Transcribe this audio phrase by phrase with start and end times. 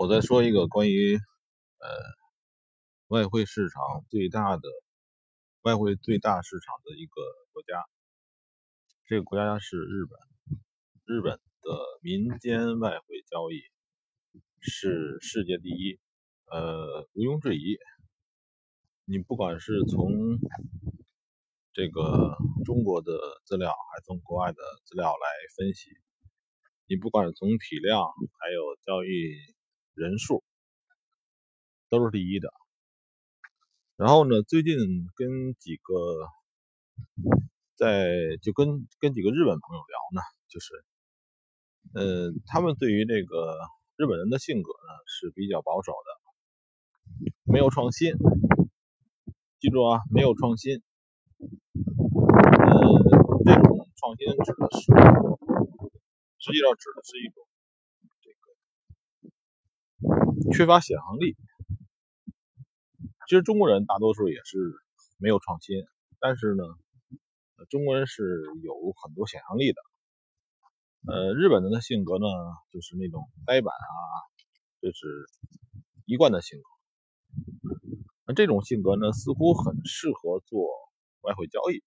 [0.00, 1.88] 我再说一个关于呃
[3.08, 4.62] 外汇市场最大的
[5.60, 7.20] 外汇最大市场的一个
[7.52, 7.84] 国家，
[9.04, 10.18] 这个国家是日本。
[11.04, 13.60] 日本的民间外汇交易
[14.62, 16.00] 是世界第一，
[16.46, 17.76] 呃，毋庸置疑。
[19.04, 20.38] 你不管是从
[21.74, 23.12] 这个中国的
[23.44, 25.28] 资料，还是从国外的资料来
[25.58, 25.90] 分析，
[26.86, 28.00] 你不管是从体量，
[28.38, 29.36] 还有交易
[29.94, 30.42] 人数，
[31.88, 32.52] 都是第一的。
[33.96, 34.76] 然后呢，最近
[35.14, 35.94] 跟几个
[37.76, 40.84] 在就跟跟几个日本朋友聊呢，就是
[41.94, 43.58] 呃，他们对于这个
[43.96, 46.08] 日本人的性格呢是比较保守的，
[47.44, 48.14] 没有创新。
[49.58, 50.82] 记住啊，没有创新。
[51.40, 52.70] 呃，
[53.44, 54.80] 这种创新指的是，
[56.38, 57.44] 实际上指的是一种
[60.52, 61.36] 缺乏想象力。
[63.28, 64.58] 其实中国人大多数也是
[65.18, 65.84] 没有创新，
[66.18, 66.64] 但是呢，
[67.68, 68.22] 中国人是
[68.62, 69.80] 有很多想象力的。
[71.06, 72.26] 呃，日本人的性格呢，
[72.72, 73.96] 就是那种呆板啊，
[74.80, 75.26] 这是
[76.06, 76.64] 一贯的性格。
[78.26, 80.68] 那这种性格呢，似乎很适合做
[81.20, 81.82] 外汇交易。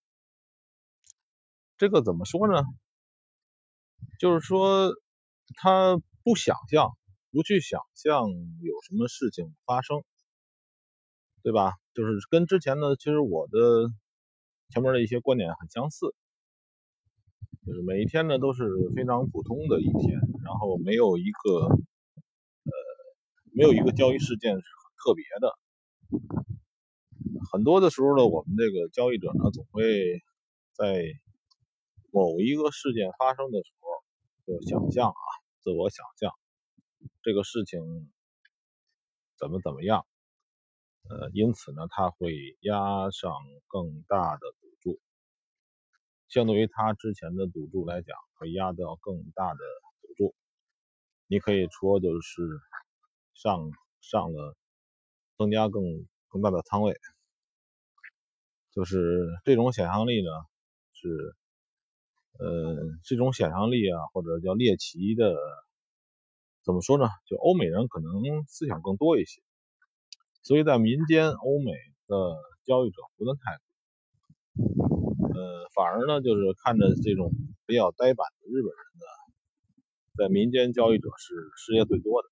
[1.77, 2.63] 这个怎么说呢？
[4.19, 4.93] 就是说，
[5.55, 6.95] 他不想象，
[7.33, 10.03] 不去想象有什么事情发生，
[11.41, 11.73] 对吧？
[11.95, 13.89] 就是跟之前呢，其实我的
[14.69, 16.13] 前面的一些观点很相似，
[17.65, 22.71] 就是每一天呢都是非常普通的一天，然后没有一个呃，
[23.51, 24.63] 没有一个交易事件是很
[25.03, 25.57] 特别的。
[27.51, 30.21] 很多的时候呢，我们这个交易者呢，总会
[30.73, 31.03] 在
[32.11, 33.89] 某一个事件发生的时候，
[34.45, 35.25] 就想象啊，
[35.61, 36.31] 自我想象
[37.21, 38.11] 这个事情
[39.37, 40.05] 怎么怎么样，
[41.09, 43.31] 呃，因此呢，他会压上
[43.67, 44.99] 更大的赌注，
[46.27, 49.59] 相对于他之前的赌注来讲，会压到更大的
[50.01, 50.35] 赌注。
[51.27, 52.41] 你可以说就是
[53.33, 53.71] 上
[54.01, 54.55] 上了。
[55.35, 55.81] 增加更
[56.29, 56.95] 更大的仓位，
[58.71, 60.29] 就是这种想象力呢，
[60.93, 61.35] 是
[62.37, 65.35] 呃这种想象力啊，或者叫猎奇的，
[66.63, 67.07] 怎么说呢？
[67.25, 68.11] 就欧美人可能
[68.47, 69.41] 思想更多一些，
[70.43, 71.71] 所以在民间欧美
[72.07, 72.15] 的
[72.63, 77.31] 交易者不算太多，呃，反而呢就是看着这种
[77.65, 79.05] 比较呆板的日本人呢，
[80.17, 82.29] 在民间交易者是世界最多的。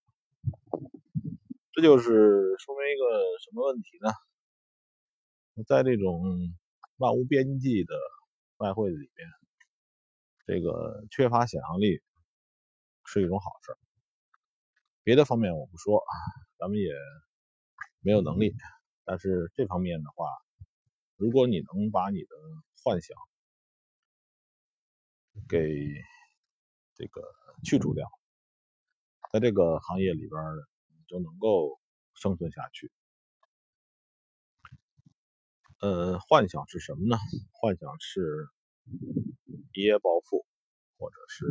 [1.74, 4.12] 这就是说明一个什么问题呢？
[5.68, 6.54] 在这种
[6.96, 7.94] 漫无边际的
[8.58, 9.30] 外汇里面，
[10.46, 12.02] 这个缺乏想象力
[13.04, 13.78] 是一种好事。
[15.04, 16.04] 别的方面我不说，
[16.58, 16.92] 咱们也
[18.02, 18.56] 没有能力。
[19.04, 20.28] 但是这方面的话，
[21.16, 22.36] 如果你能把你的
[22.84, 23.18] 幻想
[25.48, 25.58] 给
[26.96, 27.22] 这个
[27.64, 28.08] 去除掉，
[29.32, 30.42] 在这个行业里边。
[30.94, 31.78] 你就能够
[32.14, 32.90] 生存下去。
[35.80, 37.18] 呃，幻想是什么呢？
[37.52, 38.48] 幻想是
[39.74, 40.46] 一夜暴富，
[40.98, 41.46] 或者是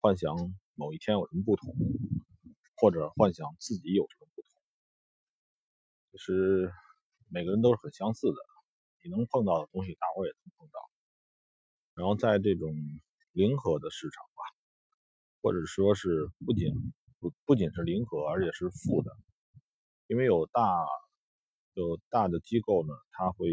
[0.00, 0.34] 幻想
[0.74, 1.74] 某一天有什么不同，
[2.76, 4.48] 或者幻想自己有什么不同。
[6.12, 6.72] 其实
[7.28, 8.36] 每个人都是很相似的，
[9.02, 10.80] 你能碰到的东西，大伙也能碰到。
[11.94, 12.74] 然后在这种
[13.32, 14.42] 零和的市场吧，
[15.42, 16.92] 或者说是不仅。
[17.20, 19.10] 不不仅是零和，而且是负的，
[20.08, 20.84] 因为有大
[21.72, 23.48] 有大的机构呢，它会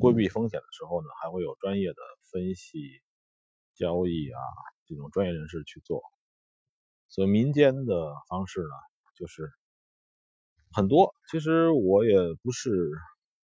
[0.00, 2.02] 规避风险的时候呢，还会有专业的
[2.32, 3.00] 分析
[3.76, 4.40] 交易啊
[4.86, 6.02] 这种专业人士去做。
[7.08, 8.74] 所以民间的方式呢，
[9.16, 9.50] 就是
[10.72, 11.14] 很多。
[11.30, 12.90] 其实我也不是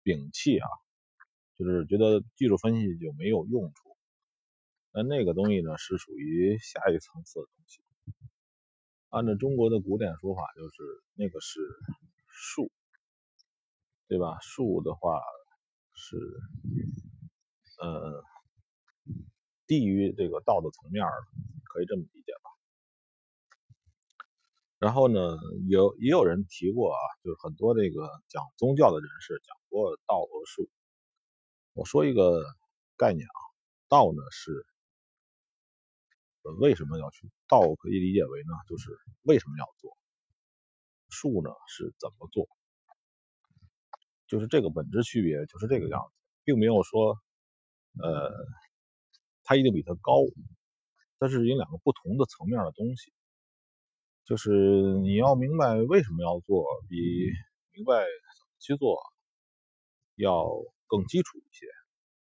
[0.03, 0.67] 摒弃啊，
[1.57, 3.95] 就是觉得技术分析就没有用处。
[4.94, 7.81] 那那个东西呢，是属于下一层次的东西。
[9.09, 11.59] 按照中国的古典说法，就是那个是
[12.28, 12.72] 术，
[14.08, 14.37] 对吧？
[14.41, 15.22] 术的话
[15.93, 16.17] 是
[17.79, 18.23] 呃
[19.67, 21.11] 低于这个道的层面的，
[21.66, 22.21] 可以这么理解？
[24.81, 25.37] 然后呢，
[25.69, 30.67] 有也有人提过啊，就是很多这个讲宗教的人士讲过道和术。
[31.73, 32.43] 我说一个
[32.97, 33.39] 概念啊，
[33.87, 34.66] 道呢是。
[36.59, 37.61] 为什么要去道？
[37.75, 38.89] 可以理解为呢，就是
[39.22, 39.95] 为什么要做。
[41.09, 42.49] 术呢是怎么做？
[44.25, 46.13] 就是这个本质区别就是这个样子，
[46.43, 47.19] 并没有说，
[48.01, 48.31] 呃，
[49.43, 50.25] 它一定比它高，
[51.19, 53.13] 它是有两个不同的层面的东西。
[54.26, 54.50] 就是
[55.02, 56.96] 你要明白为什么要做，比
[57.73, 58.97] 明白怎么去做
[60.16, 60.47] 要
[60.88, 61.66] 更基础一些，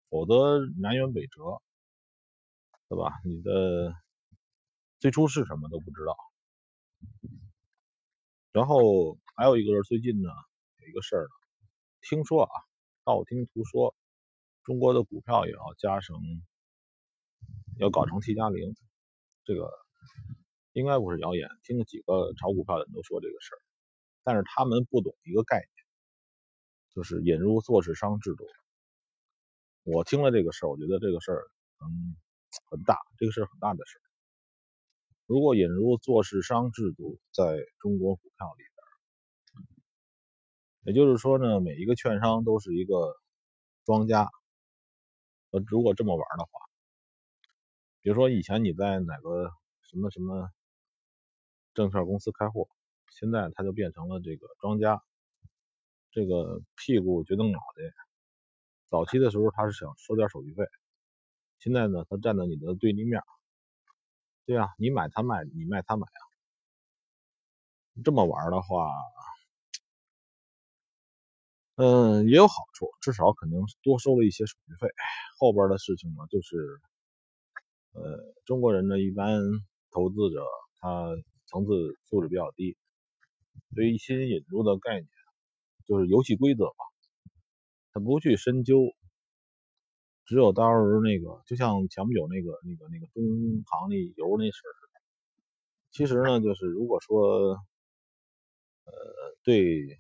[0.10, 1.62] 否则南辕北辙，
[2.88, 3.14] 对吧？
[3.26, 3.94] 你的
[5.00, 6.16] 最初是什么都不知道。
[8.52, 10.30] 然后还有一个是最近呢
[10.80, 11.28] 有一个事儿，
[12.02, 12.52] 听说啊，
[13.04, 13.96] 道听途说，
[14.64, 16.16] 中国的股票也要加成，
[17.78, 18.76] 要搞成 T 加零，
[19.46, 19.72] 这个
[20.78, 23.60] 应该不是谣言，听了几个炒股票的人都说这个事儿，
[24.24, 25.86] 但是他们不懂一个概念，
[26.94, 28.46] 就是引入做市商制度。
[29.82, 32.16] 我听了这个事儿，我觉得这个事儿嗯
[32.70, 34.06] 很大，这个事很大的事儿。
[35.26, 38.64] 如果引入做市商制度，在中国股票里
[39.56, 39.66] 边，
[40.84, 43.16] 也就是说呢，每一个券商都是一个
[43.84, 44.30] 庄家。
[45.50, 46.52] 呃，如果这么玩的话，
[48.04, 49.50] 比如说以前你在哪个
[49.82, 50.52] 什么什么
[51.78, 52.68] 证券公司开户，
[53.12, 55.00] 现在他就变成了这个庄家，
[56.10, 57.94] 这个屁股决定脑袋。
[58.88, 60.66] 早期的时候他是想收点手续费，
[61.60, 63.22] 现在呢，他站在你的对立面。
[64.48, 66.22] 对啊，你买他卖，你卖他买啊。
[68.04, 68.90] 这么玩的话，
[71.76, 74.90] 嗯，也有好处，至少肯定多收了一些手续费。
[75.38, 76.80] 后边的事情呢，就是，
[77.92, 79.40] 呃，中国人呢，一般
[79.92, 80.44] 投资者
[80.80, 81.12] 他
[81.48, 81.72] 层次
[82.04, 82.78] 素质比较低，
[83.76, 85.08] 对于新引入的概念，
[85.86, 86.86] 就是游戏规则吧，
[87.94, 88.94] 他不去深究。
[90.26, 94.76] 只有到时候那个，就像前不久那个、那个、那个中航那油那事儿。
[95.90, 97.58] 其实呢，就是如果说，
[98.84, 98.94] 呃，
[99.44, 99.98] 对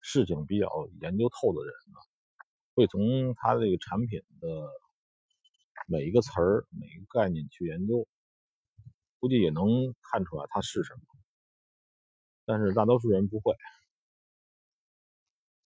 [0.00, 0.68] 事情比较
[1.00, 1.98] 研究透的人呢，
[2.74, 4.68] 会从他这个产品的
[5.86, 8.08] 每一个词儿、每一个概念去研究，
[9.20, 11.00] 估计也能看出来它是什么。
[12.44, 13.54] 但是大多数人不会。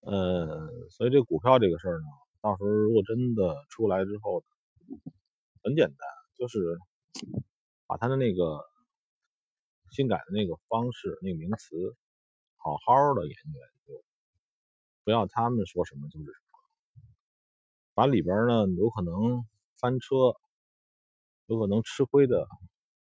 [0.00, 2.06] 呃，所以这股票这个事儿呢。
[2.42, 4.44] 到时候如果真的出来之后，
[5.62, 5.98] 很简单，
[6.36, 6.78] 就是
[7.86, 8.62] 把他的那个
[9.88, 11.96] 新改的那个方式、那个名词，
[12.56, 14.04] 好好的研究研究，
[15.04, 16.58] 不要他们说什么就是什么，
[17.94, 19.46] 把里边呢有可能
[19.80, 20.36] 翻车、
[21.46, 22.46] 有可能吃亏的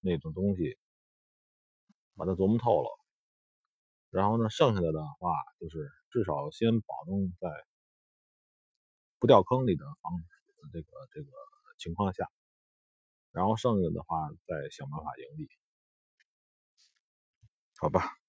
[0.00, 0.79] 那种东西，
[2.17, 2.88] 把它琢磨透了，
[4.11, 7.49] 然后呢，剩下的的话就是至少先保证在。
[9.20, 10.12] 不掉坑里的方
[10.73, 11.29] 这个这个
[11.76, 12.26] 情况下，
[13.32, 15.50] 然后剩下的话再想办法盈利，
[17.79, 18.19] 好吧。